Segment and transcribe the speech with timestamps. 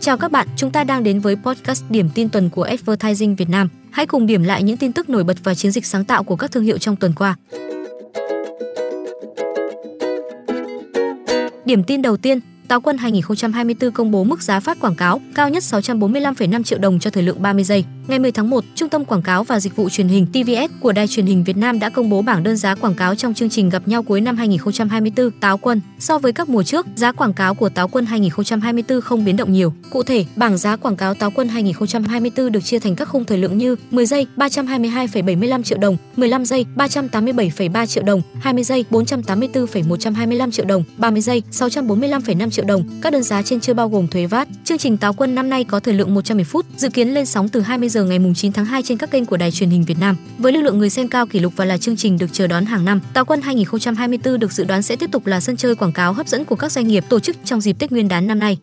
[0.00, 3.48] Chào các bạn, chúng ta đang đến với podcast điểm tin tuần của Advertising Việt
[3.48, 3.68] Nam.
[3.90, 6.36] Hãy cùng điểm lại những tin tức nổi bật và chiến dịch sáng tạo của
[6.36, 7.36] các thương hiệu trong tuần qua.
[11.64, 15.48] Điểm tin đầu tiên, Táo Quân 2024 công bố mức giá phát quảng cáo cao
[15.48, 17.84] nhất 645,5 triệu đồng cho thời lượng 30 giây.
[18.10, 20.92] Ngày 10 tháng 1, Trung tâm Quảng cáo và Dịch vụ Truyền hình TVS của
[20.92, 23.48] Đài Truyền hình Việt Nam đã công bố bảng đơn giá quảng cáo trong chương
[23.48, 25.80] trình gặp nhau cuối năm 2024 Táo Quân.
[25.98, 29.52] So với các mùa trước, giá quảng cáo của Táo Quân 2024 không biến động
[29.52, 29.72] nhiều.
[29.90, 33.38] Cụ thể, bảng giá quảng cáo Táo Quân 2024 được chia thành các khung thời
[33.38, 40.50] lượng như 10 giây 322,75 triệu đồng, 15 giây 387,3 triệu đồng, 20 giây 484,125
[40.50, 42.84] triệu đồng, 30 giây 645,5 triệu đồng.
[43.02, 44.48] Các đơn giá trên chưa bao gồm thuế VAT.
[44.64, 47.48] Chương trình Táo Quân năm nay có thời lượng 110 phút, dự kiến lên sóng
[47.48, 49.98] từ 20 giờ ngày 9 tháng 2 trên các kênh của Đài Truyền hình Việt
[50.00, 50.16] Nam.
[50.38, 52.64] Với lưu lượng người xem cao kỷ lục và là chương trình được chờ đón
[52.64, 55.92] hàng năm, Táo Quân 2024 được dự đoán sẽ tiếp tục là sân chơi quảng
[55.92, 58.38] cáo hấp dẫn của các doanh nghiệp tổ chức trong dịp Tết Nguyên đán năm
[58.38, 58.58] nay.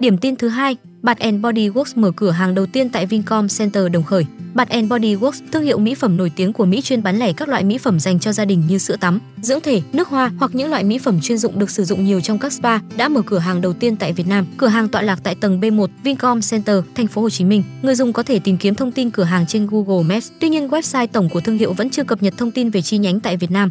[0.00, 3.90] Điểm tin thứ hai, Bath Body Works mở cửa hàng đầu tiên tại Vincom Center
[3.92, 4.24] Đồng Khởi.
[4.54, 7.48] Bath Body Works, thương hiệu mỹ phẩm nổi tiếng của Mỹ chuyên bán lẻ các
[7.48, 10.50] loại mỹ phẩm dành cho gia đình như sữa tắm, dưỡng thể, nước hoa hoặc
[10.54, 13.22] những loại mỹ phẩm chuyên dụng được sử dụng nhiều trong các spa, đã mở
[13.26, 14.46] cửa hàng đầu tiên tại Việt Nam.
[14.56, 17.62] Cửa hàng tọa lạc tại tầng B1 Vincom Center, thành phố Hồ Chí Minh.
[17.82, 20.30] Người dùng có thể tìm kiếm thông tin cửa hàng trên Google Maps.
[20.40, 22.98] Tuy nhiên, website tổng của thương hiệu vẫn chưa cập nhật thông tin về chi
[22.98, 23.70] nhánh tại Việt Nam.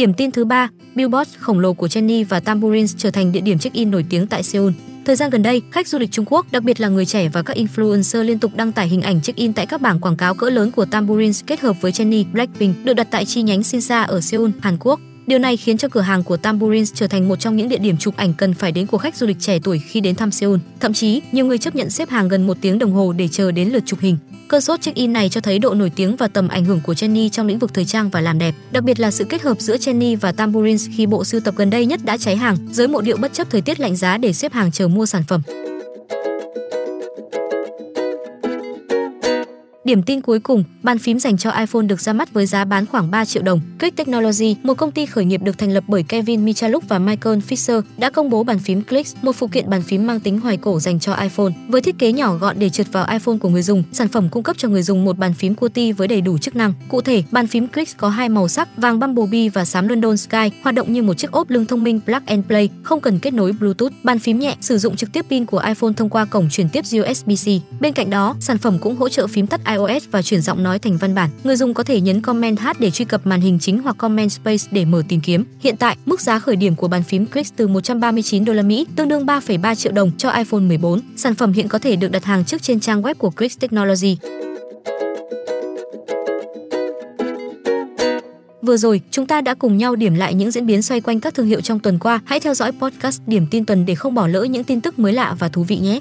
[0.00, 3.58] Điểm tin thứ ba, billboard khổng lồ của Jennie và Tambourines trở thành địa điểm
[3.58, 4.72] check-in nổi tiếng tại Seoul.
[5.04, 7.42] Thời gian gần đây, khách du lịch Trung Quốc, đặc biệt là người trẻ và
[7.42, 10.50] các influencer liên tục đăng tải hình ảnh check-in tại các bảng quảng cáo cỡ
[10.50, 14.20] lớn của Tambourines kết hợp với Jennie Blackpink được đặt tại chi nhánh Shinsa ở
[14.20, 15.00] Seoul, Hàn Quốc.
[15.30, 17.96] Điều này khiến cho cửa hàng của Tambourines trở thành một trong những địa điểm
[17.96, 20.58] chụp ảnh cần phải đến của khách du lịch trẻ tuổi khi đến thăm Seoul.
[20.80, 23.52] Thậm chí, nhiều người chấp nhận xếp hàng gần một tiếng đồng hồ để chờ
[23.52, 24.16] đến lượt chụp hình.
[24.48, 27.28] Cơn sốt check-in này cho thấy độ nổi tiếng và tầm ảnh hưởng của Jennie
[27.28, 29.76] trong lĩnh vực thời trang và làm đẹp, đặc biệt là sự kết hợp giữa
[29.76, 33.00] Jennie và Tambourines khi bộ sưu tập gần đây nhất đã cháy hàng, giới mộ
[33.00, 35.42] điệu bất chấp thời tiết lạnh giá để xếp hàng chờ mua sản phẩm.
[39.90, 42.86] Điểm tin cuối cùng, bàn phím dành cho iPhone được ra mắt với giá bán
[42.86, 43.60] khoảng 3 triệu đồng.
[43.78, 47.38] Click Technology, một công ty khởi nghiệp được thành lập bởi Kevin Michaluk và Michael
[47.38, 50.56] Fisher, đã công bố bàn phím Click, một phụ kiện bàn phím mang tính hoài
[50.56, 51.52] cổ dành cho iPhone.
[51.68, 54.42] Với thiết kế nhỏ gọn để trượt vào iPhone của người dùng, sản phẩm cung
[54.42, 56.72] cấp cho người dùng một bàn phím QWERTY với đầy đủ chức năng.
[56.88, 60.50] Cụ thể, bàn phím Click có hai màu sắc, vàng Bumblebee và xám London Sky,
[60.62, 63.34] hoạt động như một chiếc ốp lưng thông minh plug and play, không cần kết
[63.34, 63.92] nối Bluetooth.
[64.02, 66.84] Bàn phím nhẹ, sử dụng trực tiếp pin của iPhone thông qua cổng truyền tiếp
[66.90, 67.60] USB-C.
[67.80, 70.62] Bên cạnh đó, sản phẩm cũng hỗ trợ phím tắt iOS iOS và chuyển giọng
[70.62, 71.30] nói thành văn bản.
[71.44, 74.32] Người dùng có thể nhấn comment H để truy cập màn hình chính hoặc comment
[74.32, 75.44] space để mở tìm kiếm.
[75.60, 78.86] Hiện tại, mức giá khởi điểm của bàn phím Click từ 139 đô la Mỹ,
[78.96, 81.00] tương đương 3,3 triệu đồng cho iPhone 14.
[81.16, 84.16] Sản phẩm hiện có thể được đặt hàng trước trên trang web của Click Technology.
[88.62, 91.34] Vừa rồi, chúng ta đã cùng nhau điểm lại những diễn biến xoay quanh các
[91.34, 92.20] thương hiệu trong tuần qua.
[92.24, 95.12] Hãy theo dõi podcast Điểm tin tuần để không bỏ lỡ những tin tức mới
[95.12, 96.00] lạ và thú vị nhé.